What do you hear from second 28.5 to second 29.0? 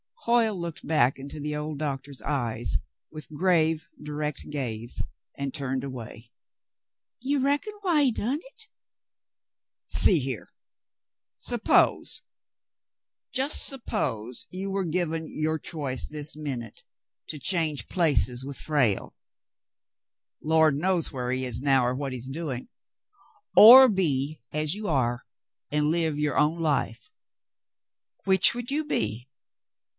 would you